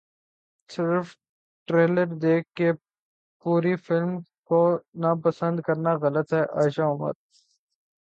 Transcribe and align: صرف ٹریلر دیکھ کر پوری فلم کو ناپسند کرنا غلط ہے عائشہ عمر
صرف 0.69 1.07
ٹریلر 1.67 2.09
دیکھ 2.21 2.47
کر 2.57 2.73
پوری 3.45 3.75
فلم 3.85 4.11
کو 4.47 4.61
ناپسند 5.01 5.57
کرنا 5.65 5.93
غلط 6.01 6.33
ہے 6.33 6.41
عائشہ 6.55 6.85
عمر 6.91 7.13